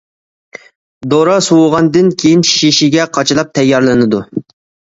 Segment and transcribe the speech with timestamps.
[1.13, 4.27] دورا سوۋۇغاندىن كېيىن شېشىگە قاچىلاپ تەييارلىنىدۇ.